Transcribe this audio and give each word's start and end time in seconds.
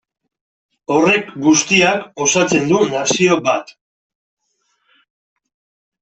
Horrek 0.93 1.27
guztiak 1.41 2.07
osatzen 2.25 2.65
du 2.71 2.79
nazio 2.93 3.37
bat. 3.49 3.75